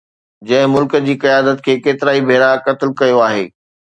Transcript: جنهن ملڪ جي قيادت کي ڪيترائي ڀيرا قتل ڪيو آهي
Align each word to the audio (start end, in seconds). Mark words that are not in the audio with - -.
جنهن 0.51 0.71
ملڪ 0.75 0.95
جي 1.07 1.15
قيادت 1.25 1.61
کي 1.67 1.75
ڪيترائي 1.87 2.23
ڀيرا 2.31 2.49
قتل 2.69 2.95
ڪيو 3.03 3.23
آهي 3.29 3.45